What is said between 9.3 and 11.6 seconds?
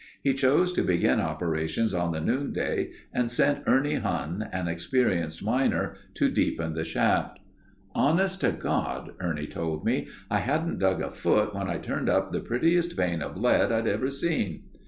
told me, "I hadn't dug a foot